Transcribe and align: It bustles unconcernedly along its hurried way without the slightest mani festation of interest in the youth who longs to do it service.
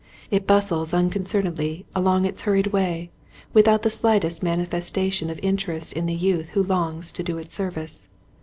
It 0.31 0.47
bustles 0.47 0.95
unconcernedly 0.95 1.85
along 1.93 2.25
its 2.25 2.41
hurried 2.41 2.65
way 2.73 3.11
without 3.53 3.83
the 3.83 3.91
slightest 3.91 4.41
mani 4.41 4.65
festation 4.65 5.29
of 5.29 5.39
interest 5.43 5.93
in 5.93 6.07
the 6.07 6.15
youth 6.15 6.49
who 6.55 6.63
longs 6.63 7.11
to 7.11 7.21
do 7.21 7.37
it 7.37 7.51
service. 7.51 8.07